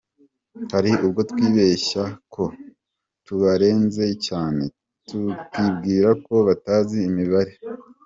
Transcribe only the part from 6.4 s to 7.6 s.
batazi imibare.